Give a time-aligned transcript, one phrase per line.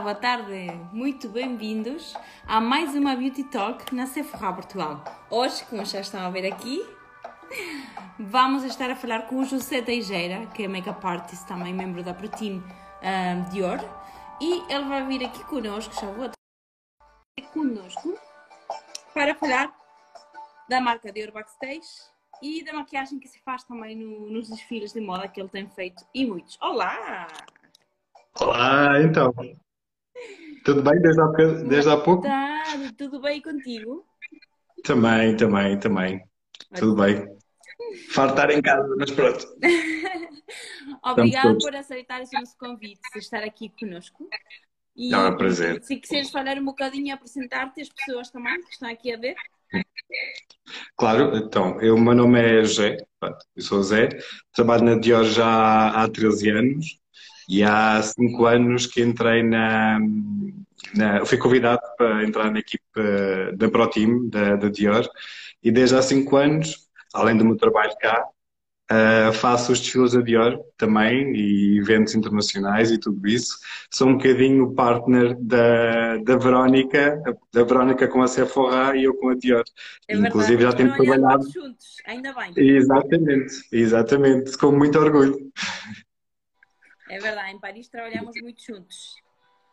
[0.00, 0.72] Boa tarde.
[0.94, 5.04] Muito bem-vindos a mais uma Beauty Talk na Sephora Portugal.
[5.28, 6.82] Hoje, como já estão a ver aqui,
[8.18, 12.14] vamos estar a falar com o José Teixeira, que é makeup artist, também membro da
[12.14, 12.64] Pro Team
[13.02, 13.78] um, Dior,
[14.40, 16.30] e ele vai vir aqui conosco, já vou
[17.52, 18.18] conosco,
[19.12, 19.70] para falar
[20.66, 21.88] da marca Dior Backstage
[22.42, 25.68] e da maquiagem que se faz também no, nos desfiles de moda que ele tem
[25.68, 26.56] feito e muitos.
[26.62, 27.28] Olá!
[28.40, 29.34] Olá, então.
[30.64, 31.26] Tudo bem desde há,
[31.68, 32.26] desde há pouco?
[32.96, 34.04] Tudo bem contigo?
[34.84, 36.24] Também, também, também.
[36.76, 37.26] Tudo bem.
[38.10, 39.46] Fartar em casa, mas pronto.
[41.02, 44.28] Obrigada por aceitar esse nosso convite, de estar aqui conosco.
[44.94, 45.82] E, é um prazer.
[45.82, 49.34] Se quiseres falar um bocadinho, apresentar-te as pessoas também que estão aqui a ver.
[50.96, 52.98] Claro, então, eu, meu nome é Zé,
[53.56, 54.08] eu sou Zé,
[54.52, 56.99] trabalho na Dior já há 13 anos
[57.50, 59.98] e há 5 anos que entrei na,
[60.94, 62.84] na, fui convidado para entrar na equipe
[63.56, 65.04] da Pro Team, da, da Dior,
[65.60, 68.24] e desde há 5 anos, além do meu trabalho cá,
[68.92, 73.56] Uh, faço os desfiles da Dior também e eventos internacionais e tudo isso.
[73.88, 77.22] Sou um bocadinho partner da, da Verónica,
[77.54, 79.62] da Verónica com a Sephora e eu com a Dior.
[80.08, 82.52] É Inclusive já temos trabalhado juntos, ainda bem.
[82.56, 85.38] Exatamente, exatamente, com muito orgulho.
[87.10, 89.16] É verdade, em Paris trabalhamos muito juntos.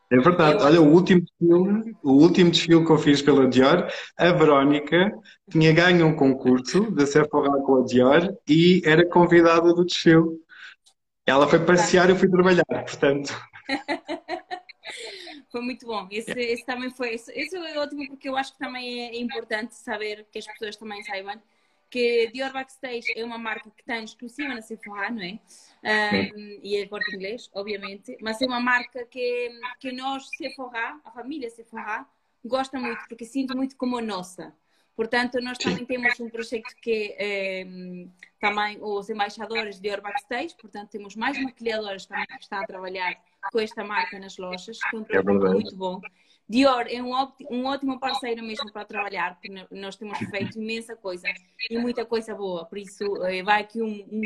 [0.09, 0.63] É verdade.
[0.63, 5.11] Olha, o último, desfile, o último desfile que eu fiz pela Dior, a Verónica
[5.51, 10.41] tinha ganho um concurso da Sephora com a Dior e era convidada do desfile.
[11.27, 13.37] Ela foi passear e eu fui trabalhar, portanto.
[15.51, 16.07] foi muito bom.
[16.09, 17.13] Esse, esse também foi.
[17.13, 20.75] Esse, esse é ótimo porque eu acho que também é importante saber que as pessoas
[20.75, 21.39] também saibam
[21.89, 25.39] que Dior Backstage é uma marca que tem exclusiva na Sephora, não é?
[25.83, 29.49] Um, e é corte inglês, obviamente, mas é uma marca que,
[29.79, 32.05] que nós, Sephora, a família Sephora,
[32.43, 34.53] gosta muito, porque sinto muito como nossa.
[34.95, 37.65] Portanto, nós também temos um projeto que é
[38.39, 43.15] também os embaixadores de Dior Backstage, portanto, temos mais maquilhadores também que estão a trabalhar
[43.51, 46.01] com esta marca nas lojas, que é um projeto é muito bom.
[46.49, 47.11] Dior é um,
[47.51, 51.27] um ótimo parceiro mesmo para trabalhar, porque nós temos feito imensa coisa
[51.69, 52.65] e muita coisa boa.
[52.65, 54.19] Por isso, eh, vai aqui um, um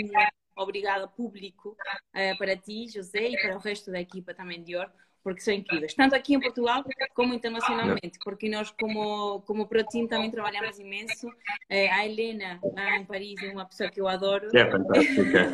[0.61, 4.89] obrigado público uh, para ti, José, e para o resto da equipa também Dior,
[5.23, 6.83] porque são incríveis, tanto aqui em Portugal
[7.13, 11.27] como internacionalmente, porque nós, como, como Pro Team, também trabalhamos imenso.
[11.27, 14.49] Uh, a Helena, lá em Paris, é uma pessoa que eu adoro.
[14.55, 15.53] É fantástica.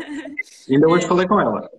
[0.69, 1.69] Ainda hoje falei com ela.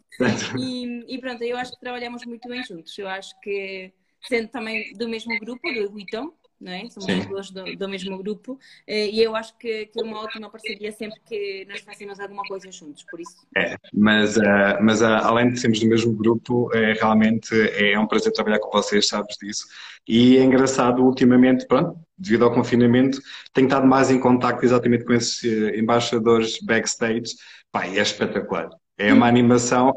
[0.58, 2.96] e, e pronto, eu acho que trabalhamos muito bem juntos.
[2.98, 6.88] Eu acho que sendo também do mesmo grupo, do Vuitton, não é?
[6.90, 10.50] Somos duas do, do, mesmo grupo eh, e eu acho que, que, é uma ótima
[10.50, 13.46] parceria sempre que nós fazemos alguma coisa juntos, por isso.
[13.56, 14.42] É, mas, uh,
[14.80, 18.70] mas uh, além de sermos do mesmo grupo, é, realmente é um prazer trabalhar com
[18.70, 19.64] vocês, sabes disso.
[20.06, 23.20] E é engraçado, ultimamente, pronto, devido ao confinamento,
[23.52, 25.42] tenho estado mais em contato exatamente com esses
[25.76, 27.34] embaixadores backstage.
[27.70, 28.70] Pai, é espetacular.
[28.98, 29.94] É uma animação,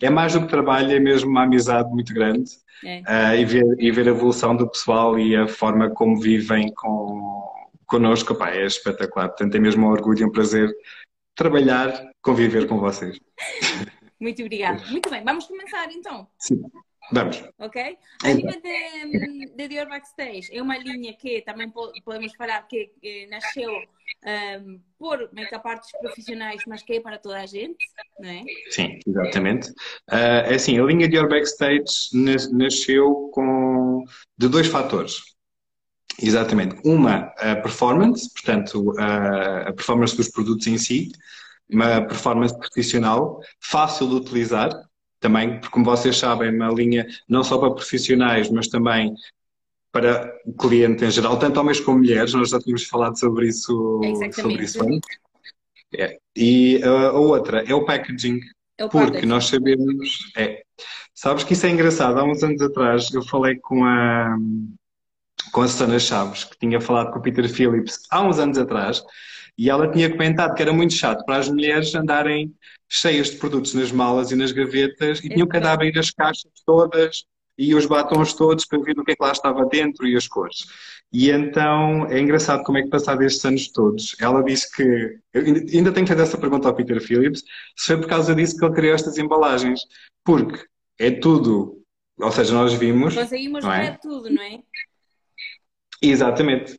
[0.00, 2.50] é mais do que trabalho, é mesmo uma amizade muito grande.
[2.84, 3.00] É.
[3.00, 7.50] Uh, e, ver, e ver a evolução do pessoal e a forma como vivem com,
[7.86, 9.28] connosco, pá, é espetacular.
[9.28, 10.70] Portanto, é mesmo um orgulho e um prazer
[11.34, 11.92] trabalhar,
[12.22, 13.18] conviver com vocês.
[14.20, 14.82] Muito obrigada.
[14.90, 16.26] Muito bem, vamos começar então.
[16.38, 16.62] Sim.
[17.12, 17.44] Vamos.
[17.58, 17.98] Ok?
[18.22, 23.26] A linha de, de Dior Backstage é uma linha que também podemos falar que, que
[23.26, 23.70] nasceu
[24.24, 27.84] um, por make-up artists profissionais, mas que é para toda a gente,
[28.18, 28.42] não é?
[28.70, 29.70] Sim, exatamente.
[30.10, 32.10] Uh, é assim, a linha Dior Backstage
[32.52, 34.04] nasceu com,
[34.36, 35.20] de dois fatores.
[36.22, 36.76] Exatamente.
[36.84, 41.10] Uma, a performance, portanto, a, a performance dos produtos em si,
[41.68, 44.70] uma performance profissional, fácil de utilizar,
[45.18, 49.14] também, porque como vocês sabem, uma linha não só para profissionais, mas também
[49.94, 54.00] para o cliente em geral, tanto homens como mulheres, nós já tínhamos falado sobre isso,
[54.32, 55.18] sobre isso antes.
[55.96, 56.18] É.
[56.36, 58.40] E a, a outra é o packaging,
[58.76, 59.28] é o porque packaging.
[59.28, 60.64] nós sabemos, é,
[61.14, 64.36] sabes que isso é engraçado, há uns anos atrás eu falei com a
[65.52, 69.00] com a Susana Chaves, que tinha falado com o Peter Phillips há uns anos atrás,
[69.56, 72.52] e ela tinha comentado que era muito chato para as mulheres andarem
[72.88, 76.10] cheias de produtos nas malas e nas gavetas e tinham que andar a abrir as
[76.10, 77.24] caixas todas
[77.56, 80.26] e os batons todos para ver o que é que lá estava dentro e as
[80.26, 80.66] cores.
[81.12, 85.92] E então é engraçado como é que passado estes anos todos, ela disse que, ainda
[85.92, 87.44] tenho que fazer essa pergunta ao Peter Phillips,
[87.76, 89.80] se foi por causa disso que ele criou estas embalagens,
[90.24, 90.66] porque
[90.98, 91.80] é tudo,
[92.18, 93.14] ou seja, nós vimos...
[93.14, 93.90] Conseguimos é?
[93.90, 94.60] ver tudo, não é?
[96.02, 96.76] Exatamente.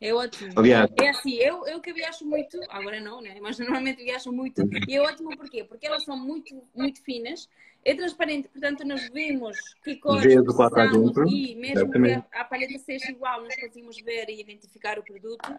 [0.00, 0.52] É ótimo.
[0.56, 3.38] Aliás, É assim, eu, eu que viajo muito, agora não, né?
[3.40, 4.62] Mas normalmente viajo muito.
[4.86, 5.64] E é ótimo porquê?
[5.64, 7.48] Porque elas são muito, muito finas,
[7.86, 13.12] é transparente, portanto nós vemos que cores precisamos dentro, e mesmo que a, paleta seja
[13.12, 15.56] igual, nós conseguimos ver e identificar o produto.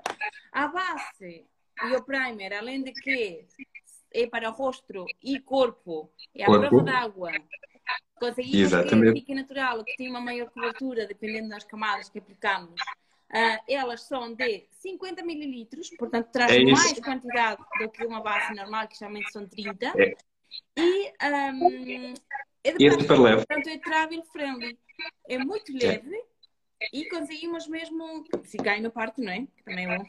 [0.51, 1.45] A base
[1.85, 3.45] e o primer, além de que
[4.13, 6.67] é para rosto e corpo, é a Corpo.
[6.67, 7.31] prova d'água.
[8.19, 9.19] Conseguimos que Exatamente.
[9.19, 12.75] fique natural, que tenha uma maior cobertura, dependendo das camadas que aplicamos.
[13.29, 18.53] Ah, elas são de 50 mililitros, portanto traz É mais quantidade do que uma base
[18.53, 19.93] normal, que geralmente são 30.
[19.97, 20.17] É.
[20.77, 22.13] E ahm,
[22.63, 23.45] é de é super leve.
[23.45, 24.77] portanto é travel friendly.
[25.27, 26.23] É muito leve
[26.93, 29.47] e conseguimos mesmo, se cai no parto, não é?
[29.65, 30.03] Também é bom.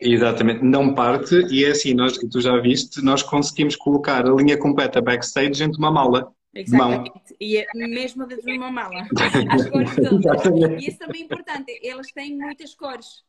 [0.00, 4.56] Exatamente, não parte, e é assim, nós, tu já viste, nós conseguimos colocar a linha
[4.56, 6.32] completa backstage dentro de uma mala.
[6.54, 7.36] Exatamente.
[7.38, 9.06] E é mesmo dentro de uma mala.
[9.52, 10.82] As cores todas.
[10.82, 11.80] E isso também é importante.
[11.86, 13.22] Elas têm muitas cores,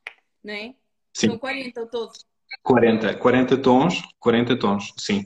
[0.44, 0.74] não é?
[1.13, 1.28] Sim.
[1.28, 2.13] São 40 ao todo.
[2.63, 5.25] 40, 40 tons, 40 tons, sim.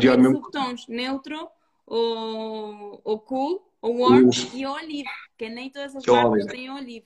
[0.00, 1.48] Dior também mesmo, subtons neutro,
[1.86, 5.08] o, o cool, o warm Os- e o olive,
[5.38, 7.04] que nem todas as O marcas têm olive.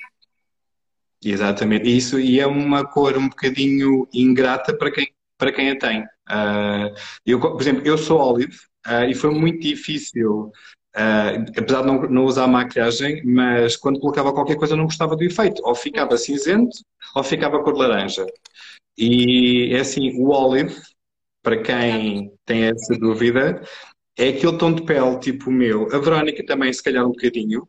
[1.25, 6.05] exatamente, isso, e é uma cor um bocadinho ingrata para quem, para quem a tem.
[6.26, 6.88] Ah,
[7.26, 10.50] eu, por exemplo, eu sou olive, ah, e foi muito difícil,
[11.00, 15.22] ah, apesar de não, não usar maquilhagem, mas quando colocava qualquer coisa não gostava do
[15.22, 16.76] efeito, ou ficava cinzento,
[17.14, 18.26] ou ficava cor laranja.
[18.98, 20.74] E é assim, o olive,
[21.40, 23.62] para quem tem essa dúvida,
[24.18, 25.86] é aquele tom de pele tipo o meu.
[25.94, 27.68] A Verónica também, se calhar, um bocadinho,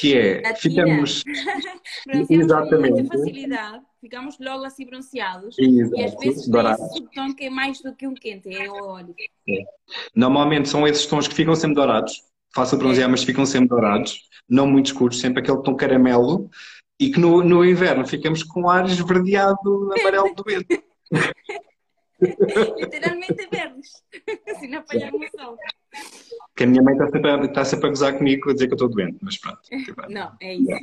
[0.00, 1.22] que é, A ficamos.
[2.30, 3.06] Exatamente.
[3.06, 5.58] facilidade, ficamos logo assim bronzeados.
[5.58, 6.86] E às Exato, vezes dourados.
[6.86, 9.14] esse subtom que é mais do que um quente, é o olive.
[10.14, 12.31] Normalmente são esses tons que ficam sempre dourados.
[12.54, 14.28] Fácil bronzear, mas ficam sempre dourados.
[14.48, 16.50] Não muito escuros, sempre aquele tom caramelo.
[17.00, 20.82] E que no, no inverno ficamos com ar esverdeado, amarelo do vento.
[22.20, 23.90] Literalmente verdes.
[24.48, 25.56] assim não apanhar o sol.
[26.56, 28.72] Que a minha mãe está sempre, a- está sempre a gozar comigo a dizer que
[28.74, 29.60] eu estou doente, mas pronto.
[29.84, 30.78] tipo, Não, é isso.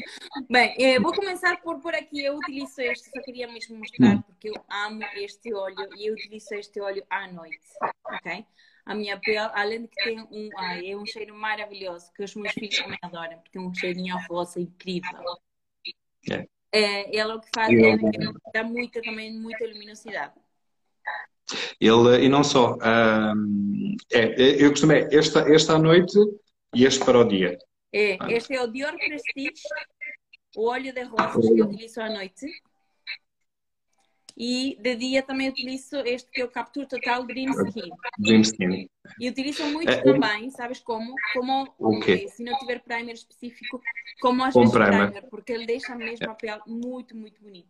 [0.50, 2.24] Bem, eh, vou começar por por aqui.
[2.25, 6.54] Eu utilizo este, só queria mesmo mostrar porque eu amo este óleo e eu utilizo
[6.56, 7.60] este óleo à noite,
[8.06, 8.45] ok?
[8.89, 12.33] A minha pele, além de que tem um, ai, é um cheiro maravilhoso, que os
[12.33, 15.21] meus filhos também adoram, porque é um cheirinho a rosa incrível.
[16.27, 16.47] É.
[16.71, 17.97] É, ela o que faz é
[18.51, 20.33] dá muita, também muita luminosidade.
[21.80, 22.80] Ele, e não só.
[22.81, 26.18] ahm, é, eu costumo, é este, este à noite
[26.74, 27.59] e este para o dia.
[27.94, 29.62] É, este é o Dior Prestige,
[30.56, 32.47] o óleo de rosas que eu utilizo à noite.
[34.39, 37.89] E de dia também utilizo este que é o Capture Total Dream Skin.
[38.18, 38.89] Dream Skin.
[39.19, 41.13] E utilizo muito É, também, sabes como?
[41.33, 42.24] Como O quê?
[42.25, 43.81] eh, se não tiver primer específico,
[44.21, 45.07] como às Com vezes primer.
[45.12, 47.68] primer, porque ele deixa mesmo a pele muito, muito bonita.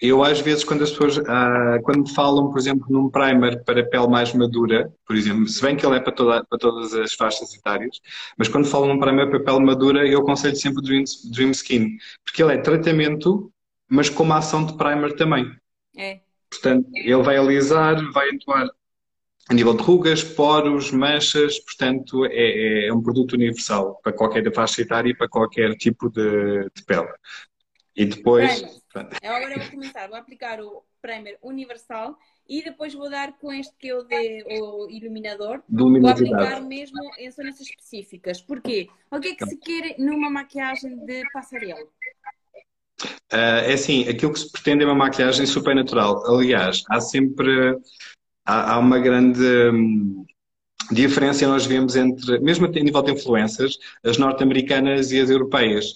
[0.00, 4.08] Eu, às vezes, quando as pessoas ah, quando falam, por exemplo, num primer para pele
[4.08, 7.54] mais madura, por exemplo, se bem que ele é para, toda- para todas as faixas
[7.54, 8.00] etárias,
[8.36, 11.96] mas quando falam num primer para pele madura, eu aconselho sempre o Dream, Dream Skin,
[12.24, 13.52] porque ele é tratamento,
[13.92, 15.54] mas com uma ação de primer também.
[15.94, 18.68] É, Portanto, ele vai alisar, vai atuar
[19.50, 24.80] a nível de rugas, poros, manchas, portanto, é, é um produto universal para qualquer faixa
[24.82, 27.08] etária e para qualquer tipo de, de pele.
[27.94, 32.16] E depois, pronto, agora eu vou começar, vou aplicar o primer universal
[32.48, 35.62] e depois vou dar com este que é o, de, o iluminador.
[35.68, 38.40] de Vou aplicar mesmo em zonas específicas.
[38.40, 38.88] Porquê?
[39.10, 41.86] O que é que se quer numa maquiagem de passarela?
[43.30, 46.24] Ah, é assim, aquilo que se pretende é uma maquilhagem super natural.
[46.26, 47.76] Aliás, há sempre
[48.46, 49.42] há, há uma grande
[49.72, 50.24] hum,
[50.90, 55.86] diferença nós vemos entre, mesmo a nível de influências, as norte-americanas e as europeias.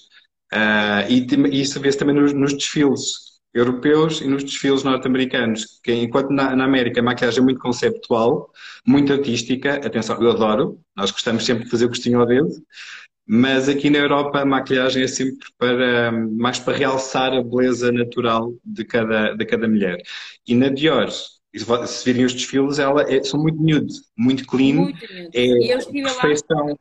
[0.52, 5.92] Ah, e e isso vê-se também nos, nos desfiles europeus e nos desfiles norte-americanos, que
[5.94, 8.50] enquanto na, na América a maquiagem é muito conceptual,
[8.86, 12.50] muito artística, atenção, eu adoro, nós gostamos sempre de fazer o gostinho ao dedo,
[13.26, 18.54] mas aqui na Europa a maquilhagem é sempre para, mais para realçar a beleza natural
[18.64, 19.98] de cada, de cada mulher.
[20.46, 25.04] E na Dior, se virem os desfiles, ela é, são muito nude, muito clean, Muito
[25.06, 25.30] lindo.
[25.34, 26.76] é E eu estive lá, perfeição.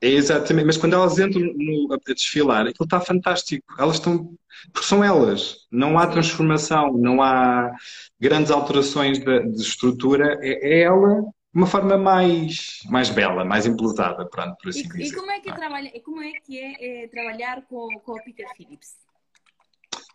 [0.00, 3.64] É exatamente, mas quando elas entram no- a desfilar, aquilo está fantástico.
[3.78, 4.34] Elas estão,
[4.72, 5.56] porque são elas.
[5.70, 7.72] Não há transformação, não há
[8.20, 10.38] grandes alterações de, de estrutura.
[10.42, 11.22] É, é ela
[11.56, 15.16] uma forma mais, mais bela, mais embelezada, pronto, por assim E, e dizer.
[15.16, 18.46] como é que, trabalha, e como é, que é, eh, trabalhar com, com o Peter
[18.54, 18.98] Phillips?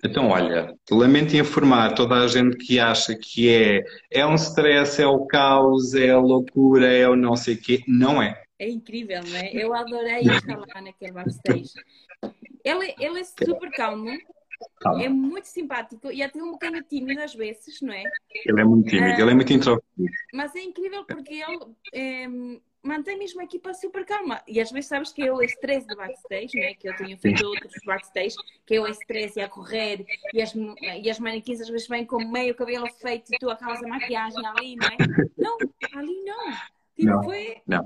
[0.05, 5.07] Então, olha, lamento informar toda a gente que acha que é, é um stress, é
[5.07, 7.81] o caos, é a loucura, é o não sei quê.
[7.87, 8.39] Não é.
[8.59, 9.51] é incrível, não é?
[9.51, 11.73] Eu adorei estar lá naquele backstage.
[12.63, 14.11] Ele, ele é super calmo,
[14.79, 18.03] calmo, é muito simpático e até um bocadinho tímido às vezes, não é?
[18.45, 20.09] Ele é muito tímido, ele é muito introvertido.
[20.33, 22.27] Mas é incrível porque ele é,
[22.83, 24.41] mantém mesmo a equipa super calma.
[24.47, 26.73] E às vezes sabes que é o estresse do backstage, né?
[26.73, 30.53] que eu tenho feito outros backstage, que é o estresse e a correr, e as,
[31.01, 34.45] e as manequins às vezes vêm com meio cabelo feito e tu acabas a maquiagem
[34.45, 34.97] ali, não é?
[35.37, 35.57] Não,
[35.95, 36.51] ali não.
[36.95, 37.57] Tipo, não, foi...
[37.67, 37.85] não.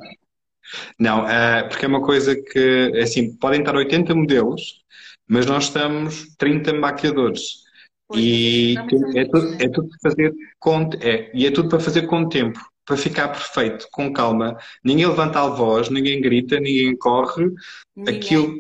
[0.98, 4.84] Não, uh, porque é uma coisa que, é assim, podem estar 80 modelos,
[5.28, 7.66] mas nós estamos 30 maquiadores.
[8.08, 8.76] Pois, e
[9.16, 12.60] é tudo, é tudo para fazer com, é, e é tudo para fazer com tempo
[12.86, 14.58] para ficar perfeito, com calma.
[14.84, 17.52] Ninguém levanta a voz, ninguém grita, ninguém corre.
[17.96, 18.16] Ninguém.
[18.16, 18.58] Aquilo.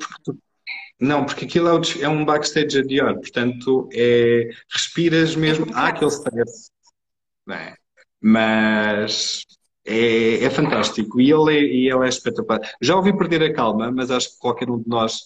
[0.99, 5.67] Não, porque aquilo é, é um backstage a Dior, portanto, é, respiras mesmo.
[5.67, 6.71] É Há aquele stress.
[7.49, 7.75] É?
[8.19, 9.45] Mas
[9.85, 12.59] é, é, fantástico e ele é, e ele é espetacular.
[12.81, 15.19] Já ouvi perder a calma, mas acho que qualquer um de nós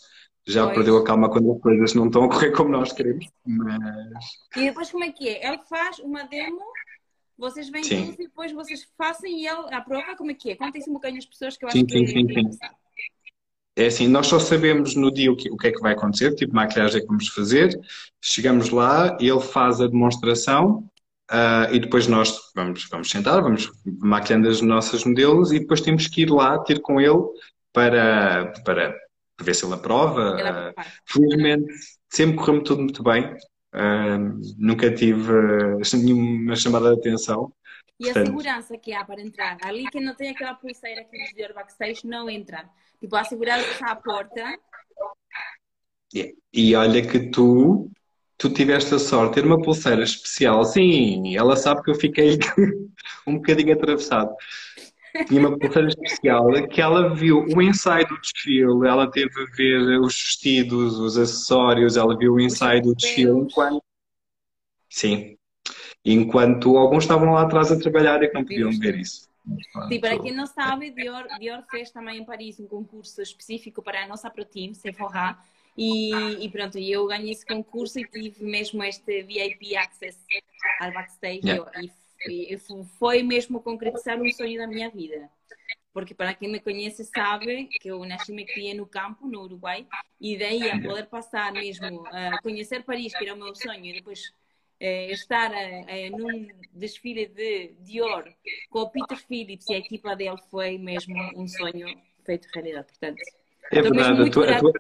[0.48, 0.76] já pois.
[0.76, 3.26] perdeu a calma quando as coisas não estão a correr como nós queremos.
[3.46, 4.26] Mas...
[4.56, 5.48] E depois como é que é?
[5.48, 6.62] Ele faz uma demo
[7.40, 8.14] vocês vêm sim.
[8.14, 10.56] e depois vocês façam e ele aprova como é que é?
[10.56, 12.60] Contem-se um bocadinho as pessoas que eu acho sim, que sim, é sim, sim.
[13.78, 16.36] É assim, nós só sabemos no dia o que, o que é que vai acontecer,
[16.36, 17.80] tipo maquilhagem que vamos fazer.
[18.22, 20.90] Chegamos lá, ele faz a demonstração
[21.32, 26.08] uh, e depois nós vamos, vamos sentar, vamos maquilhando as nossas modelos e depois temos
[26.08, 27.24] que ir lá ter com ele
[27.72, 28.94] para, para
[29.44, 30.36] ver se ele aprova.
[30.36, 31.74] Uh, felizmente
[32.10, 33.36] sempre correu tudo muito bem.
[33.74, 37.52] Uh, nunca tive uh, nenhuma chamada de atenção.
[38.00, 38.24] E Portanto...
[38.24, 39.58] a segurança que há para entrar?
[39.62, 42.64] Ali quem não tem aquela pulseira que nos deu backstage não entra.
[43.00, 44.58] Tipo, a segurança está à porta.
[46.14, 46.34] Yeah.
[46.54, 47.92] E olha que tu,
[48.38, 50.64] tu tiveste a sorte de ter uma pulseira especial.
[50.64, 52.40] Sim, ela sabe que eu fiquei
[53.28, 54.34] um bocadinho atravessado
[55.28, 60.00] tinha uma pulseira especial que ela viu o ensaio do desfile, ela teve a ver
[60.00, 63.84] os vestidos, os acessórios, ela viu o ensaio do desfile enquanto.
[64.90, 65.38] Sim.
[66.04, 69.30] Enquanto alguns estavam lá atrás a trabalhar e não podiam ver isso.
[69.88, 74.04] Sim, para quem não sabe, Dior, Dior fez também em Paris um concurso específico para
[74.04, 75.38] a nossa Pro Team, Sephora,
[75.78, 80.18] e, e pronto, eu ganhei esse concurso e tive mesmo este VIP Access
[80.82, 81.72] ao backstage yeah.
[81.82, 81.90] e
[82.98, 85.30] foi mesmo concretizar um sonho da minha vida.
[85.92, 89.88] Porque para quem me conhece sabe que eu nasci me criei no campo, no Uruguai,
[90.22, 93.94] e daí a poder passar mesmo a conhecer Paris, que era o meu sonho, e
[93.94, 94.32] depois
[94.80, 98.32] eh, estar eh, num desfile de Dior
[98.70, 101.88] com o Peter Phillips e a equipa dele foi mesmo um sonho
[102.24, 102.88] feito realidade.
[102.88, 103.22] Portanto,
[103.72, 104.72] é verdade, a tua, a, tua,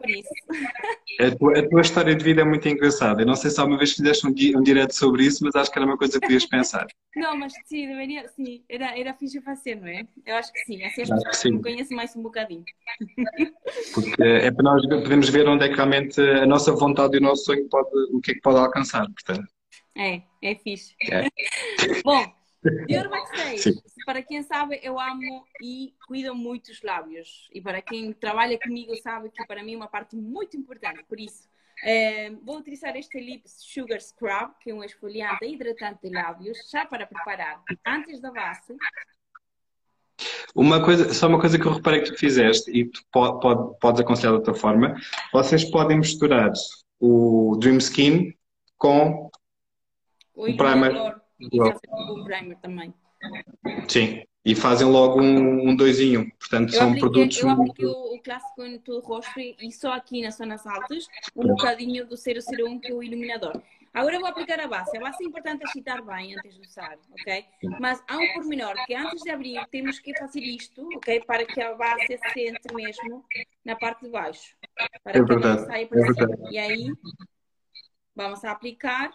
[1.19, 3.21] a, tua, a tua, história de vida é muito engraçada.
[3.21, 5.77] Eu não sei se alguma vez fizeste um, um direto sobre isso, mas acho que
[5.77, 6.87] era uma coisa que podias pensar.
[7.15, 10.07] Não, mas sim, deveria, sim, era, era fixe fazer, não é?
[10.25, 12.63] Eu acho que sim, assim as pessoas me conhecem mais um bocadinho.
[13.93, 17.23] Porque é para nós podemos ver onde é que realmente a nossa vontade e o
[17.23, 19.47] nosso sonho pode, o que é que pode alcançar, portanto.
[19.97, 20.95] É, é fixe.
[21.11, 21.27] É.
[22.05, 22.23] Bom,
[22.87, 23.73] Dior Backstage,
[24.09, 27.47] para quem sabe, eu amo e cuido muito os lábios.
[27.53, 31.03] E para quem trabalha comigo sabe que para mim é uma parte muito importante.
[31.03, 31.47] Por isso,
[31.83, 36.87] eh, vou utilizar este Lips Sugar Scrub, que é um esfoliante hidratante de lábios, já
[36.87, 38.75] para preparar antes da base.
[40.55, 44.01] Uma coisa, só uma coisa que eu reparei que tu fizeste e tu pode, podes
[44.01, 44.95] aconselhar de outra forma,
[45.31, 46.51] vocês podem misturar
[46.99, 48.33] o Dream Skin
[48.75, 49.29] com
[50.33, 50.95] o, o primer
[51.39, 52.91] e um primer também.
[53.87, 56.29] Sim, e fazem logo um, um dois em um.
[56.31, 57.39] Portanto, eu são apliquei, produtos.
[57.39, 61.07] Eu apliquei o, o clássico em todo o rosto e só aqui nas zonas altas,
[61.35, 63.61] um bocadinho do 001 que é o iluminador.
[63.93, 64.95] Agora vou aplicar a base.
[64.97, 67.45] A base é importante agitar bem antes de usar, ok?
[67.79, 71.21] Mas há um pormenor que antes de abrir temos que fazer isto, ok?
[71.21, 73.25] Para que a base se sente mesmo
[73.65, 74.55] na parte de baixo.
[75.03, 75.65] Para é que verdade.
[75.65, 76.51] saia para é cima.
[76.51, 76.93] E aí,
[78.15, 79.11] vamos a aplicar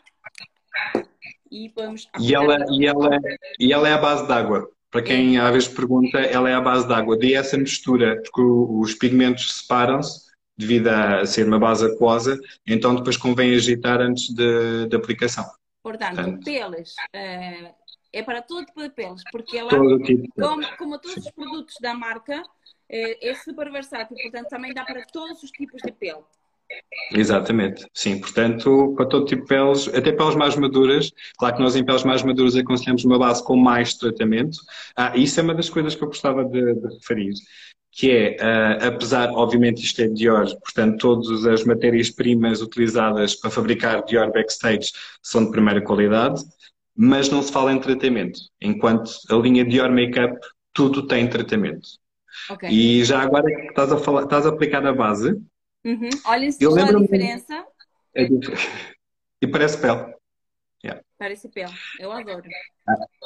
[1.50, 2.08] e vamos.
[2.20, 3.18] E ela, e, ela,
[3.58, 4.70] e ela é a base d'água.
[4.90, 7.18] Para quem às vezes pergunta, ela é a base d'água.
[7.18, 13.16] Daí essa mistura, porque os pigmentos separam-se devido a ser uma base aquosa, então depois
[13.16, 15.44] convém agitar antes de, de aplicação.
[15.82, 16.94] Portanto, Portanto peles.
[17.14, 17.74] Uh,
[18.12, 19.70] é para todo tipo de peles, porque ela,
[20.04, 22.40] tipo como, como, todos os produtos da marca,
[22.88, 26.22] é, é super versátil, portanto também dá para todos os tipos de pele.
[27.12, 28.18] Exatamente, sim.
[28.18, 32.04] Portanto, para todo tipo de peles, até peles mais maduras, claro que nós em peles
[32.04, 34.58] mais maduras aconselhamos uma base com mais tratamento.
[34.96, 37.34] Ah, isso é uma das coisas que eu gostava de, de referir,
[37.94, 44.04] que é, uh, apesar, obviamente isto é Dior, portanto todas as matérias-primas utilizadas para fabricar
[44.04, 44.90] Dior Backstage
[45.22, 46.42] são de primeira qualidade,
[46.96, 50.36] mas não se fala em tratamento, enquanto a linha Dior Makeup
[50.72, 51.88] tudo tem tratamento.
[52.50, 52.68] Ok.
[52.68, 55.40] E já agora que estás a, falar, estás a aplicar a base,
[55.84, 56.08] Uhum.
[56.60, 57.64] Eu só a diferença.
[58.14, 58.96] é diferente.
[59.42, 60.14] e parece pele.
[61.16, 61.72] Parece pele.
[61.98, 62.42] Eu adoro.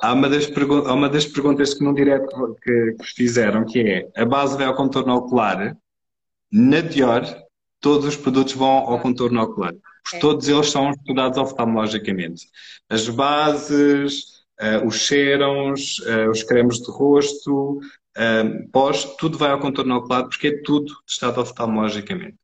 [0.03, 3.65] Há uma das, pergu- há uma das perguntas que num direto que, que vos fizeram,
[3.65, 5.77] que é a base vai ao contorno ocular.
[6.53, 7.23] Na Dior,
[7.81, 9.75] todos os produtos vão ao contorno ocular.
[10.13, 10.19] É.
[10.19, 12.47] Todos eles são estudados oftalmologicamente.
[12.89, 17.81] As bases, eh, os sérums, eh, os cremes de rosto,
[18.17, 22.37] eh, pós, tudo vai ao contorno ocular porque é tudo testado oftalmologicamente.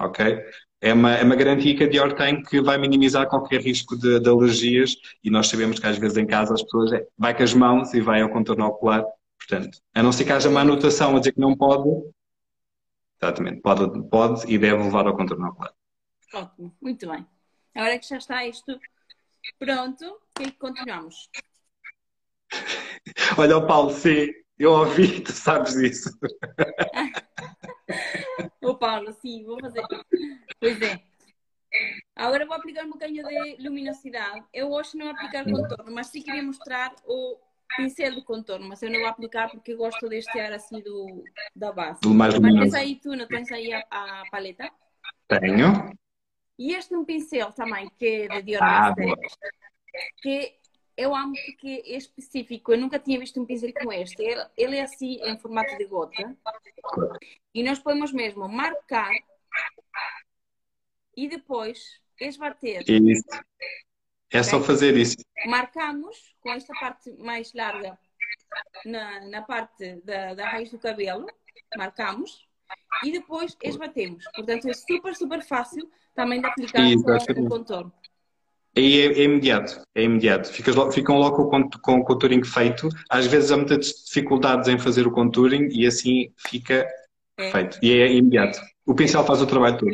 [0.00, 0.42] Ok?
[0.80, 4.18] É uma, é uma garantia que a Dior tem que vai minimizar qualquer risco de,
[4.18, 7.42] de alergias e nós sabemos que às vezes em casa as pessoas é, vai com
[7.42, 9.04] as mãos e vai ao contorno ocular.
[9.38, 11.90] Portanto, a não ser que haja uma anotação a dizer que não pode,
[13.20, 15.74] exatamente, pode, pode e deve levar ao contorno ocular.
[16.32, 16.74] Ótimo.
[16.80, 17.26] Muito bem.
[17.74, 18.80] Agora que já está isto
[19.58, 21.28] pronto, o que é que continuamos?
[23.38, 24.28] Olha o Paulo, sim,
[24.58, 26.10] eu ouvi, tu sabes disso.
[28.62, 29.82] O Paulo, sim, vou fazer.
[30.58, 31.02] Pois é.
[32.16, 34.44] Agora vou aplicar um bocadinho de luminosidade.
[34.52, 37.38] Eu hoje não vou aplicar contorno, mas sim queria mostrar o
[37.76, 41.24] pincel do contorno, mas eu não vou aplicar porque gosto deste ar assim do,
[41.54, 42.00] da base.
[42.00, 44.70] Do mais Mas tens aí tu, não tens aí a, a paleta?
[45.28, 45.92] Tenho.
[46.58, 49.16] E este é um pincel também, que é de Dior Ah, Master,
[50.20, 50.59] que
[51.00, 52.72] eu amo porque é específico.
[52.72, 54.22] Eu nunca tinha visto um pincel como este.
[54.22, 56.36] Ele, ele é assim, em formato de gota.
[57.54, 59.10] E nós podemos mesmo marcar
[61.16, 62.84] e depois esbater.
[62.86, 63.24] Isso.
[64.30, 65.16] É só fazer isso.
[65.46, 67.98] Marcamos com esta parte mais larga
[68.84, 71.26] na, na parte da, da raiz do cabelo.
[71.78, 72.46] Marcamos.
[73.02, 74.22] E depois esbatemos.
[74.34, 76.82] Portanto, é super, super fácil também de aplicar
[77.38, 77.92] o contorno.
[78.76, 80.48] Aí é, é imediato, é imediato.
[80.52, 82.88] Ficas ficam logo com, com o contouring feito.
[83.08, 86.88] Às vezes há muitas dificuldades em fazer o contouring e assim fica
[87.36, 87.50] É.
[87.50, 87.78] feito.
[87.82, 88.60] E é imediato.
[88.86, 89.92] O pincel faz o trabalho todo.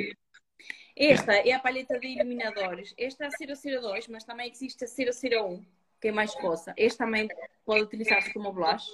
[0.95, 2.95] Esta é a paleta de iluminadores.
[2.99, 5.65] Esta é a 002, mas também existe a 001,
[6.01, 6.73] que é mais rosa.
[6.77, 7.29] Este também
[7.65, 8.85] pode utilizar-se como blush.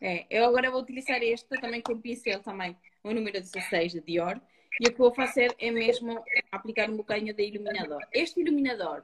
[0.00, 4.40] É, eu agora vou utilizar este também com pincel também, o número 16 de Dior.
[4.78, 8.00] E o que vou fazer é mesmo aplicar um bocadinho de iluminador.
[8.12, 9.02] Este iluminador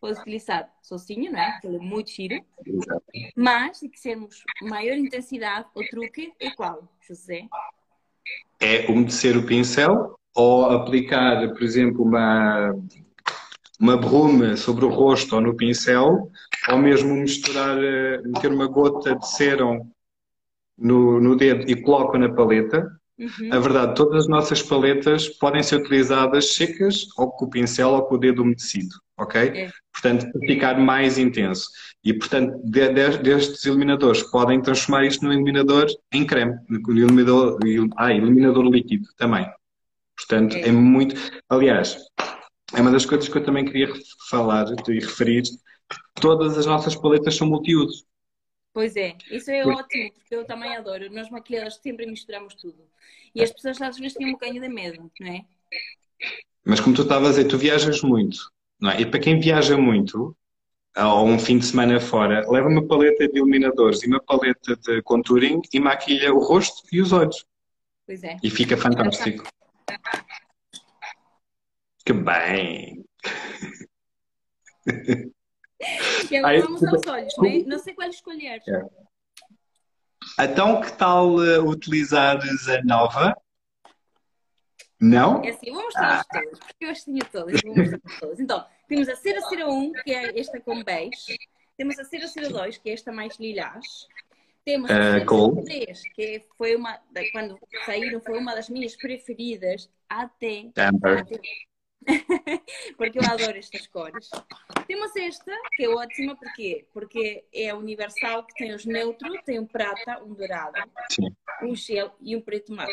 [0.00, 1.58] pode utilizar sozinho, não é?
[1.64, 2.44] Ele é muito giro.
[3.34, 7.48] Mas, se quisermos maior intensidade, o truque é qual, José?
[8.60, 12.74] É umedecer o pincel ou aplicar, por exemplo, uma,
[13.80, 16.30] uma brume sobre o rosto ou no pincel,
[16.68, 19.90] ou mesmo misturar, eh, meter uma gota de sérum
[20.76, 22.95] no, no dedo e coloco na paleta.
[23.18, 23.48] Uhum.
[23.50, 28.02] A verdade, todas as nossas paletas podem ser utilizadas secas ou com o pincel ou
[28.02, 29.40] com o dedo umedecido, ok?
[29.40, 29.70] É.
[29.92, 31.66] Portanto, para ficar mais intenso.
[32.04, 37.58] E, portanto, de- de- destes iluminadores podem transformar isto num iluminador em creme, no iluminador,
[37.64, 39.46] il- ah, iluminador líquido também.
[40.16, 40.68] Portanto, É.
[40.68, 41.14] é muito.
[41.48, 41.96] Aliás,
[42.74, 43.88] é uma das coisas que eu também queria
[44.28, 45.42] falar e referir.
[46.20, 48.04] Todas as nossas paletas são multiuso.
[48.76, 51.10] Pois é, isso é Porque- ótimo, porque eu também adoro.
[51.10, 52.86] Nós maquilhadoras sempre misturamos tudo.
[53.34, 55.46] E as pessoas às vezes têm um bocadinho de medo, não é?
[56.62, 59.00] Mas como tu estavas a dizer, tu viajas muito, não é?
[59.00, 60.36] E para quem viaja muito,
[60.94, 65.00] ou um fim de semana fora, leva uma paleta de iluminadores e uma paleta de
[65.00, 67.46] contouring e maquilha o rosto e os olhos.
[68.04, 68.36] Pois é.
[68.42, 69.42] E fica fantástico.
[72.04, 73.06] Que bem!
[76.30, 77.58] E agora vamos aos olhos, não é?
[77.64, 78.62] Não sei qual escolher.
[80.40, 83.36] Então, que tal eh, utilizares a nova?
[85.00, 85.42] Não?
[85.44, 87.60] É assim, vou mostrar-vos todas, porque eu as tenho todas.
[87.62, 88.40] Vou mostrar todas.
[88.40, 91.38] Então, temos a 001, que é esta com beige.
[91.76, 93.84] Temos a 002, que é esta mais lilás.
[94.64, 95.62] Temos a Eh, gold.
[95.64, 96.98] 003, que foi uma,
[97.32, 101.24] quando saíram, foi uma das minhas preferidas até Amber.
[102.96, 104.30] porque eu adoro estas cores.
[104.86, 106.86] Temos esta, que é ótima, porquê?
[106.92, 110.78] Porque é universal, que tem os neutros, tem um prata, um dourado,
[111.10, 111.28] Sim.
[111.62, 112.92] um gel e um preto mate,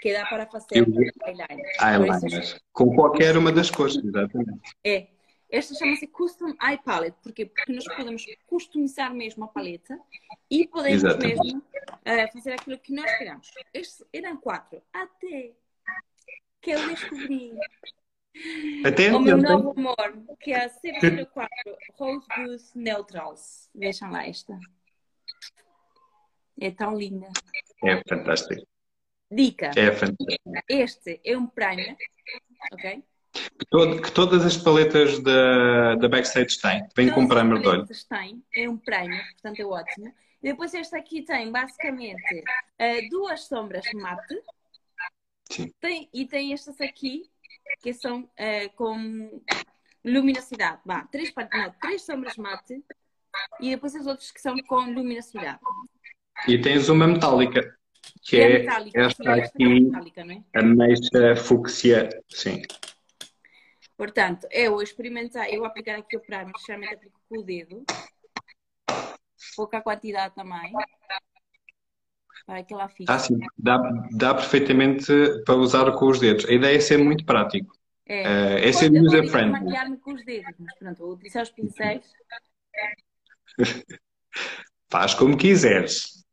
[0.00, 1.72] que dá para fazer o eyeliner.
[1.82, 2.60] Eyeliner.
[2.72, 4.60] Com qualquer uma das cores, exatamente.
[4.84, 5.08] É.
[5.52, 7.18] Esta chama-se Custom Eye Palette.
[7.24, 7.44] Porquê?
[7.44, 9.98] Porque nós podemos customizar mesmo a paleta
[10.48, 11.42] e podemos Exatamente.
[11.42, 11.62] mesmo
[12.04, 13.50] eh, fazer aquilo que nós queramos.
[13.74, 14.80] Estes eram quatro.
[14.92, 15.52] Até
[16.60, 17.52] que eu descobri
[18.84, 19.96] Até o meu novo amor,
[20.40, 21.48] que é a 004
[21.98, 23.68] Rose Goose Neutrals.
[23.74, 24.58] Vejam lá esta.
[26.60, 27.28] É tão linda.
[27.84, 28.62] É fantástico.
[29.30, 30.52] Dica: É fantástico.
[30.68, 31.96] este é um primer,
[32.72, 33.02] ok?
[33.32, 36.86] Que, todo- que todas as paletas da, da Backstage têm.
[36.96, 37.76] Vem com as primer de olho.
[37.78, 40.14] paletas têm, é um primer, portanto é ótimo.
[40.42, 44.40] Depois esta aqui tem basicamente uh, duas sombras mate.
[45.50, 45.72] Sim.
[45.80, 47.30] Tem, e tem estas aqui
[47.82, 49.42] que são uh, com
[50.04, 50.80] luminosidade.
[50.84, 52.82] Bah, três, não, três sombras mate
[53.60, 55.60] e depois as outras que são com luminosidade.
[56.48, 57.76] E tens uma metálica,
[58.22, 60.58] que é, é metálica, esta sim, aqui, esta é metálica, é?
[60.58, 62.62] a mecha fúcsia, sim.
[63.96, 67.84] Portanto, eu experimentar, eu vou aplicar aqui o primer, geralmente aplico com o dedo.
[69.54, 70.72] Pouca quantidade também.
[72.50, 73.04] Para que ela fique.
[73.06, 73.38] Ah, sim.
[73.56, 73.78] Dá,
[74.10, 75.06] dá perfeitamente
[75.46, 76.44] para usar com os dedos.
[76.46, 77.72] A ideia é ser muito prático.
[78.04, 79.66] É, uh, é ser user-friendly.
[79.66, 82.02] maquiar-me com os dedos, mas pronto, vou utilizar os pincéis.
[84.90, 86.24] Faz como quiseres.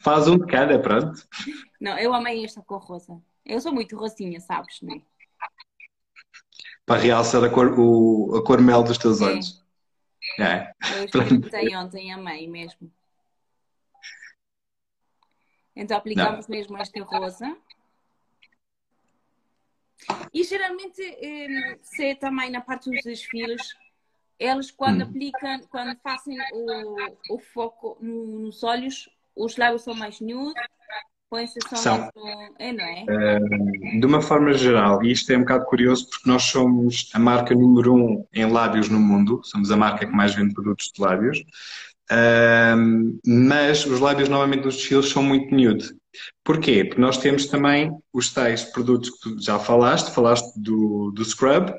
[0.00, 1.20] Faz um de cada, pronto.
[1.80, 3.20] Não, eu amei esta cor rosa.
[3.44, 5.02] Eu sou muito rosinha, sabes, não é?
[6.84, 9.60] Para realçar a cor, o, a cor mel dos teus olhos.
[10.38, 10.70] É.
[10.96, 12.92] Eu experimentei ontem, amei mesmo.
[15.76, 16.56] Então aplicamos não.
[16.56, 17.54] mesmo este rosa.
[20.32, 23.76] E geralmente, eh, se também na parte dos desfiles,
[24.38, 25.08] eles quando hum.
[25.08, 30.60] aplicam, quando fazem o, o foco nos olhos, os lábios são mais nude,
[31.28, 31.98] põe-se só são.
[31.98, 32.12] mais
[32.58, 33.04] é, não é?
[33.04, 37.18] Uh, de uma forma geral, e isto é um bocado curioso porque nós somos a
[37.18, 41.00] marca número um em lábios no mundo, somos a marca que mais vende produtos de
[41.00, 41.42] lábios,
[42.10, 45.94] uh, mas os lábios novamente nos desfiles são muito nude.
[46.44, 46.84] Porquê?
[46.84, 51.72] Porque nós temos também os tais produtos que tu já falaste, falaste do, do Scrub,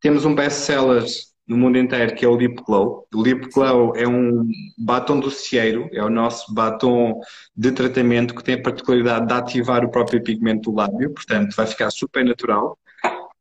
[0.00, 1.04] temos um best-seller
[1.46, 3.06] no mundo inteiro, que é o Lip Glow.
[3.12, 7.20] O Lip Glow é um batom docieiro, é o nosso batom
[7.56, 11.66] de tratamento que tem a particularidade de ativar o próprio pigmento do lábio, portanto vai
[11.66, 12.78] ficar super natural.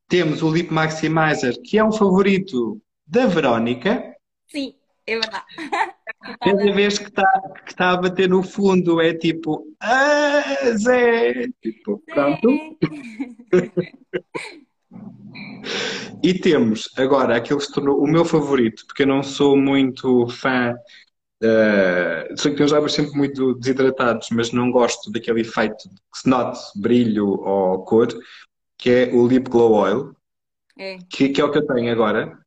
[0.07, 4.01] Temos o Lip Maximizer, que é um favorito da Verónica.
[4.47, 4.73] Sim,
[5.07, 5.45] é verdade.
[6.41, 10.43] Cada vez que está que tá a bater no fundo é tipo, ah,
[10.77, 11.47] Zé!
[11.61, 12.77] Tipo, pronto.
[16.23, 20.27] E temos agora aquele que se tornou o meu favorito, porque eu não sou muito
[20.27, 20.75] fã.
[21.41, 26.19] Uh, sei que tenho os lábios sempre muito desidratados, mas não gosto daquele efeito que
[26.19, 28.07] se note brilho ou cor,
[28.77, 30.15] que é o Lip Glow Oil,
[30.77, 30.97] é.
[31.09, 32.39] Que, que, é o que eu tenho agora,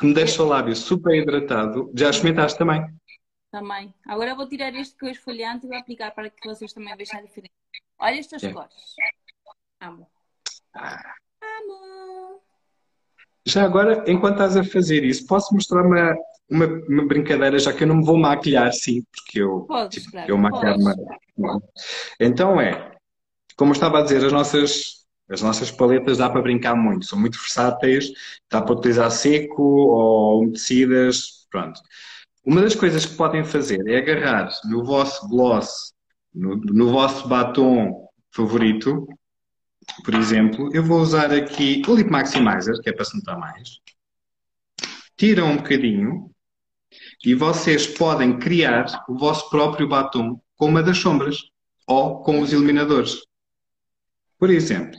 [0.00, 0.44] que me deixa é.
[0.44, 1.92] o lábio super hidratado.
[1.94, 2.82] Já experimentaste também?
[3.50, 3.94] Também.
[4.06, 7.18] Agora vou tirar este que eu esfoliante e vou aplicar para que vocês também vejam
[7.18, 7.52] a diferença.
[7.98, 8.52] Olha estas é.
[8.52, 8.74] cores.
[9.82, 10.06] Amo.
[10.74, 11.14] Ah.
[11.42, 12.40] Amo.
[13.46, 16.16] Já agora, enquanto estás a fazer isso, posso mostrar uma,
[16.48, 20.16] uma, uma brincadeira, já que eu não me vou maquilhar, sim, porque eu, Podes, tipo,
[20.18, 20.84] eu maquilhar-me.
[22.20, 22.96] Então é,
[23.56, 24.99] como eu estava a dizer, as nossas,
[25.30, 28.10] as nossas paletas dá para brincar muito, são muito versáteis,
[28.50, 31.80] dá para utilizar seco ou umedecidas, pronto.
[32.44, 35.92] Uma das coisas que podem fazer é agarrar no vosso gloss,
[36.34, 39.06] no, no vosso batom favorito,
[40.04, 43.80] por exemplo, eu vou usar aqui o Lip Maximizer, que é para se notar mais.
[45.16, 46.30] Tiram um bocadinho
[47.24, 51.38] e vocês podem criar o vosso próprio batom com uma das sombras
[51.86, 53.18] ou com os iluminadores.
[54.38, 54.98] Por exemplo.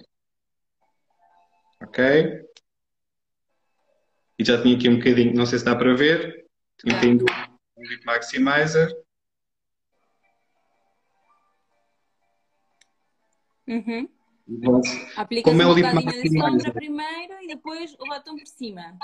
[1.92, 2.02] Ok?
[4.40, 6.46] E já tinha aqui um bocadinho, não sei se dá para ver.
[6.86, 7.26] Entendo
[7.76, 8.90] o Lip Maximizer.
[13.68, 14.08] Uhum.
[15.18, 18.98] Aplicas Como é um bocadinho de sombra primeiro e depois o batom por cima.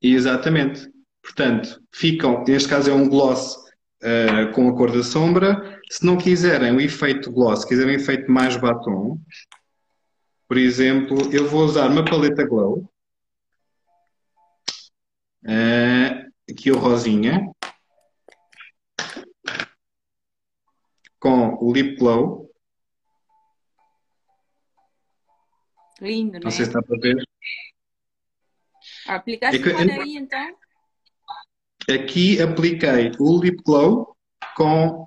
[0.00, 0.90] Exatamente.
[1.22, 5.78] Portanto, ficam, neste caso é um gloss uh, com a cor da sombra.
[5.90, 9.20] Se não quiserem o efeito gloss, quiserem o efeito mais batom,
[10.54, 12.88] por exemplo, eu vou usar uma paleta Glow.
[15.42, 17.52] Uh, aqui o rosinha.
[21.18, 22.48] Com o Lip Glow.
[26.00, 26.50] Lindo, Não né?
[26.52, 27.16] sei se está para ver.
[29.08, 30.56] Aplicaste é que, aí então?
[31.92, 34.16] Aqui apliquei o Lip Glow
[34.56, 35.04] com.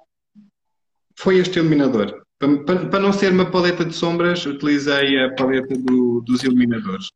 [1.15, 2.26] Foi este iluminador.
[2.39, 7.09] Para, para, não ser uma paleta de sombras, utilizei a paleta do, dos iluminadores.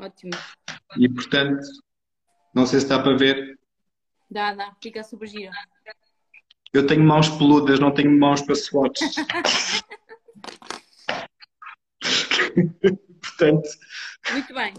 [0.00, 0.32] Ótimo.
[0.96, 1.62] E portanto,
[2.54, 3.58] não sei se está para ver.
[4.30, 5.52] Dá, dá, fica super giro.
[6.72, 9.14] Eu tenho mãos peludas, não tenho mãos para swatches.
[13.22, 13.68] Portanto.
[14.30, 14.74] Muito bem.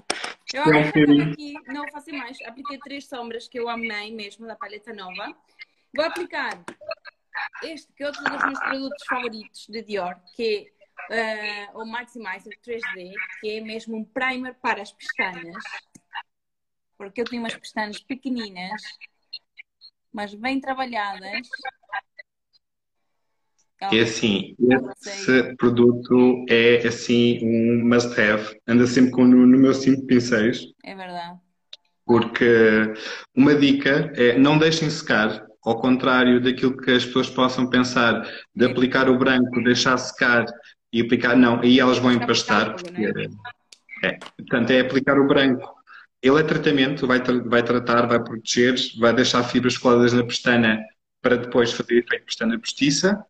[0.53, 0.89] Eu agora é
[1.31, 2.37] aqui, não vou fazer mais.
[2.45, 5.35] Apliquei três sombras que eu amei mesmo da paleta nova.
[5.95, 6.63] Vou aplicar
[7.63, 10.71] este, que é outro dos meus produtos favoritos de Dior, que
[11.09, 15.63] é uh, o Maximizer 3D, que é mesmo um primer para as pestanas.
[16.97, 18.81] Porque eu tenho umas pestanas pequeninas
[20.13, 21.49] mas bem trabalhadas.
[23.91, 24.55] É assim,
[25.01, 28.57] esse produto é assim um must-have.
[28.65, 30.65] Anda sempre com, no, no meu cinto de pincéis.
[30.85, 31.37] É verdade.
[32.05, 32.93] Porque
[33.35, 38.65] uma dica é não deixem secar, ao contrário daquilo que as pessoas possam pensar de
[38.65, 40.45] aplicar o branco, deixar secar
[40.91, 42.75] e aplicar, não, aí elas vão empastar.
[42.75, 43.05] Porque,
[44.03, 44.07] é?
[44.07, 45.67] é, portanto, é aplicar o branco.
[46.21, 50.79] Ele é tratamento, vai, tra vai tratar, vai proteger, vai deixar fibras coladas na pestana
[51.21, 53.25] para depois fazer efeito pestana postiça.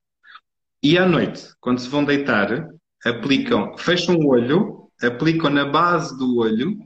[0.82, 2.67] E à noite, quando se vão deitar,
[3.06, 6.78] aplicam, fecham o olho, aplicam na base do olho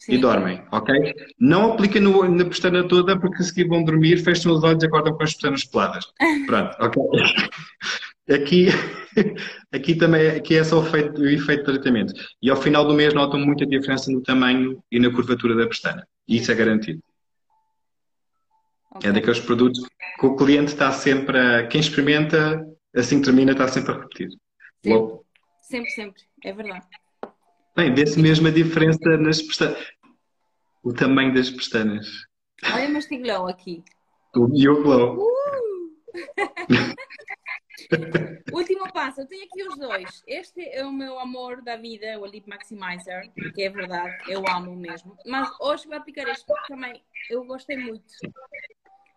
[0.00, 0.14] Sim.
[0.14, 1.14] e dormem, ok?
[1.38, 4.86] Não apliquem no, na pestana toda porque a seguir vão dormir, fecham os olhos e
[4.86, 6.06] acordam com as pestanas peladas.
[6.46, 7.02] Pronto, ok?
[8.34, 8.68] Aqui,
[9.70, 12.14] aqui também aqui é só o efeito, o efeito de tratamento.
[12.40, 16.08] E ao final do mês notam muita diferença no tamanho e na curvatura da pestana.
[16.26, 17.02] E isso é garantido.
[18.92, 19.10] Okay.
[19.10, 19.82] É daqueles produtos
[20.18, 21.66] que o cliente está sempre a.
[21.66, 22.64] Quem experimenta,
[22.96, 24.28] assim que termina, está sempre a repetir.
[24.82, 25.20] Sempre,
[25.60, 26.22] sempre, sempre.
[26.42, 26.86] É verdade.
[27.76, 29.86] Bem, vê-se mesmo a diferença nas pestanas.
[30.82, 32.06] O tamanho das pestanas.
[32.64, 33.82] Olha, mas tem glow aqui.
[34.54, 35.18] E o glow.
[35.18, 35.30] Uh!
[38.52, 40.22] Último passo, eu tenho aqui os dois.
[40.26, 44.76] Este é o meu amor da vida, o Lip Maximizer, que é verdade, eu amo
[44.76, 45.16] mesmo.
[45.26, 48.04] Mas hoje vou aplicar este porque também eu gostei muito.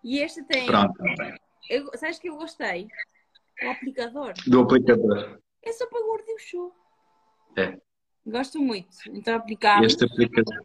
[0.04, 0.66] E este tem.
[0.66, 0.94] Pronto.
[1.70, 2.88] Eu, sabes que eu gostei?
[3.64, 4.34] O aplicador.
[4.48, 5.40] Do aplicador.
[5.64, 6.74] É só para gordo e o show.
[7.58, 7.78] É.
[8.26, 8.96] Gosto muito.
[9.08, 9.86] Então aplicamos.
[9.88, 10.60] Este aplicador.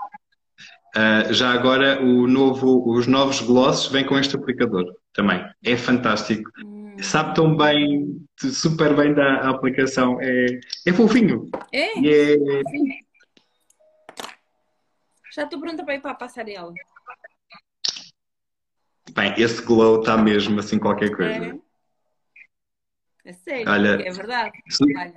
[0.97, 5.44] Uh, já agora novo, os novos glosses vêm com este aplicador também.
[5.64, 6.51] É fantástico.
[6.64, 6.97] Hum.
[7.01, 10.18] Sabe tão bem, super bem da aplicação.
[10.21, 10.47] É,
[10.87, 11.49] é fofinho.
[11.73, 11.99] É?
[11.99, 12.37] é...
[15.35, 16.73] Já estou pronta para ir para a passarela.
[19.14, 21.47] Bem, esse glow está mesmo assim qualquer coisa.
[21.47, 21.67] É.
[23.28, 24.58] É sério, Olha, é verdade.
[24.96, 25.12] Olha.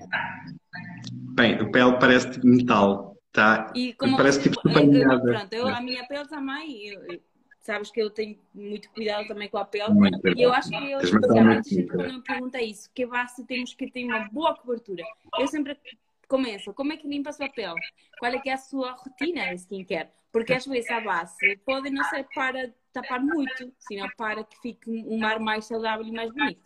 [1.34, 3.16] Bem, o pele parece de metal.
[3.32, 3.72] Tá?
[3.74, 7.22] E como parece tipo eu, pronto, eu, a minha pele também, eu,
[7.62, 9.94] sabes que eu tenho muito cuidado também com a pele.
[9.94, 13.90] Muito e eu acho que eu, especialmente quando me pergunta isso, que base temos que
[13.90, 15.06] ter uma boa cobertura.
[15.40, 15.80] Eu sempre
[16.28, 17.80] começo, como é que limpa a sua pele?
[18.20, 20.10] Qual é que é a sua rotina de skincare?
[20.34, 24.90] Porque às vezes a base pode não ser para tapar muito, senão para que fique
[24.90, 26.62] um ar mais saudável e mais bonito.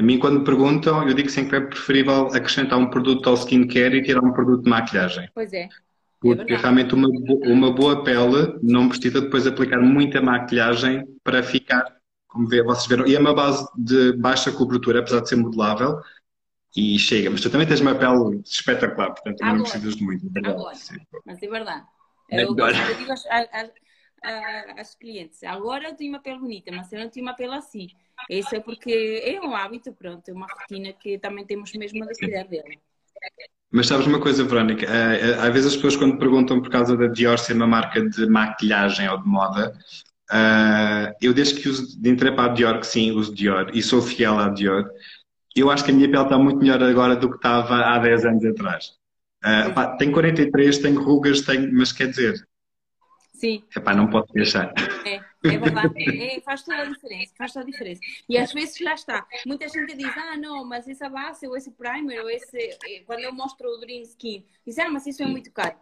[0.00, 3.34] A mim, quando me perguntam, eu digo sempre que é preferível acrescentar um produto ao
[3.34, 5.28] skincare e tirar um produto de maquilhagem.
[5.34, 5.68] Pois é.
[6.18, 7.06] Porque é realmente uma,
[7.44, 11.84] uma boa pele não precisa depois aplicar muita maquilhagem para ficar,
[12.26, 16.00] como vê, vocês viram, e é uma base de baixa cobertura, apesar de ser modelável,
[16.74, 17.28] e chega.
[17.28, 20.26] Mas tu também tens uma pele espetacular, portanto também não precisas de muito.
[20.34, 20.78] É Agora,
[21.26, 21.84] mas é verdade.
[22.30, 23.12] Eu, eu digo
[24.78, 27.88] às clientes, agora eu tenho uma pele bonita, mas eu não tenho uma pele assim.
[28.28, 32.08] Isso é porque é um hábito, pronto, é uma rotina que também temos mesmo a
[32.08, 32.78] cuidar dele.
[33.72, 34.84] Mas sabes uma coisa, Verónica?
[34.84, 38.00] Eh, eh, às vezes as pessoas quando perguntam por causa da Dior ser uma marca
[38.08, 39.72] de maquilhagem ou de moda,
[40.32, 43.82] eh, eu desde que uso de entrei para a Dior, que sim, uso Dior e
[43.82, 44.90] sou fiel à Dior,
[45.54, 48.24] eu acho que a minha pele está muito melhor agora do que estava há 10
[48.24, 48.92] anos atrás.
[49.44, 52.34] Uh, pá, tenho 43, tenho rugas, tenho, mas quer dizer,
[53.40, 53.64] Sim.
[53.74, 54.74] Epá, não posso deixar.
[55.06, 56.22] É, é verdade.
[56.22, 57.32] É, faz toda a diferença.
[57.38, 58.00] Faz toda a diferença.
[58.28, 59.26] E às vezes lá está.
[59.46, 62.58] Muita gente diz, ah, não, mas essa base ou esse primer ou esse.
[62.58, 65.74] Eh, quando eu mostro o Dream Skin, disseram, ah, mas isso é muito caro.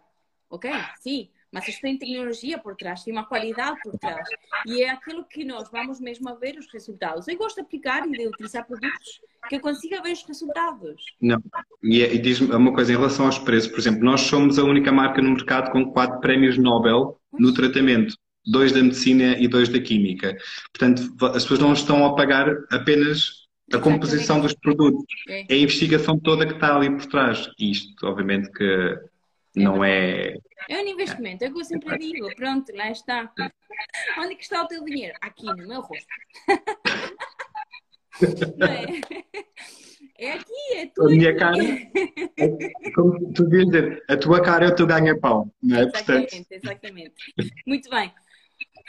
[0.49, 0.71] Ok?
[1.01, 1.29] Sim.
[1.51, 4.25] Mas isto tem tecnologia por trás, tem uma qualidade por trás.
[4.65, 7.27] E é aquilo que nós vamos mesmo a ver os resultados.
[7.27, 9.19] Eu gosto de aplicar e de utilizar produtos
[9.49, 11.03] que eu consiga ver os resultados.
[11.19, 11.43] Não.
[11.83, 13.69] E, é, e diz-me uma coisa em relação aos preços.
[13.69, 18.15] Por exemplo, nós somos a única marca no mercado com quatro prémios Nobel no tratamento.
[18.45, 20.35] Dois da medicina e dois da química.
[20.73, 25.05] Portanto, as pessoas não estão a pagar apenas a composição dos produtos.
[25.27, 25.41] É.
[25.41, 27.49] é a investigação toda que está ali por trás.
[27.59, 28.97] Isto, obviamente, que
[29.55, 30.37] não é.
[30.67, 32.33] É um investimento, é o que eu sempre digo.
[32.35, 33.31] Pronto, lá está.
[34.17, 35.15] Onde é que está o teu dinheiro?
[35.21, 36.07] Aqui no meu rosto.
[38.57, 38.85] Não é?
[40.19, 41.03] É aqui, é tu.
[41.03, 41.57] A minha cara,
[42.37, 45.83] é, como tu devias dizer, a tua cara é o teu ganha-pão, não é?
[45.83, 46.51] Exatamente, Portanto...
[46.51, 47.33] exatamente.
[47.65, 48.13] Muito bem.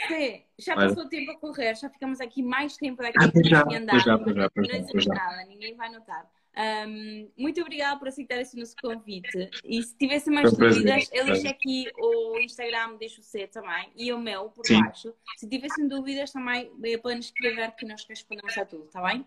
[0.08, 3.62] Fê, já passou o tempo a correr, já ficamos aqui mais tempo daqui ah, já,
[3.62, 3.98] andar.
[4.00, 5.14] Já, já, não já.
[5.14, 6.28] nada, ninguém vai notar.
[6.56, 9.50] Um, muito obrigada por aceitar esse nosso convite.
[9.64, 14.12] E se tivesse mais dúvidas, eu deixo aqui o Instagram, deixo o C também, e
[14.12, 14.80] o meu por Sim.
[14.80, 15.14] baixo.
[15.36, 19.24] Se tivessem dúvidas também, eh, podem escrever que nós respondemos a tudo, está bem?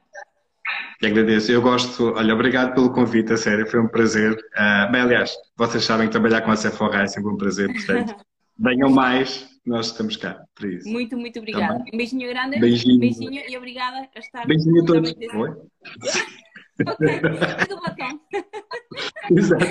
[1.01, 1.51] Eu agradeço.
[1.51, 2.13] Eu gosto.
[2.13, 4.33] Olha, obrigado pelo convite, a sério, foi um prazer.
[4.33, 8.15] Uh, bem, aliás, vocês sabem que trabalhar com a Sephora é sempre um prazer, portanto,
[8.57, 10.89] venham mais, nós estamos cá para isso.
[10.89, 11.79] Muito, muito obrigada.
[11.79, 12.59] Tá um beijinho grande.
[12.59, 12.99] Beijinho.
[12.99, 14.45] beijinho e obrigada a estar.
[14.45, 15.11] Beijinho a todos.
[15.11, 15.49] Oi?
[16.87, 18.21] ok, do botão.
[19.31, 19.65] Exato.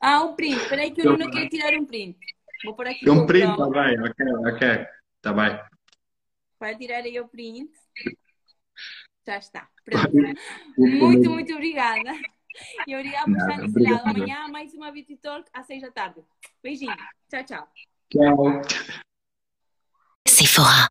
[0.00, 0.56] Ah, um print.
[0.56, 2.18] Espera aí que eu não quero tirar um print.
[2.64, 3.08] Vou por aqui.
[3.08, 4.86] Um print, está bem, ok, ok.
[5.16, 5.60] Está bem.
[6.58, 7.70] Vai tirar aí o print.
[9.26, 9.68] Já está.
[9.84, 10.12] Pronto.
[10.76, 12.12] muito, muito obrigada.
[12.86, 14.08] E obrigada por estar nesse lado.
[14.08, 16.20] Amanhã mais uma Beauty Talk às seis da tarde.
[16.62, 16.94] Beijinho.
[17.30, 17.68] Tchau, tchau.
[18.10, 18.62] Tchau.
[20.28, 20.88] Sephora.